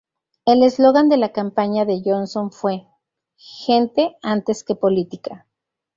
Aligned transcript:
El 0.47 0.63
eslogan 0.63 1.09
de 1.09 1.17
la 1.17 1.31
campaña 1.31 1.85
de 1.85 2.01
Johnson 2.03 2.51
fue 2.51 2.87
"Gente 3.37 4.17
antes 4.23 4.63
que 4.63 4.73
Política". 4.73 5.45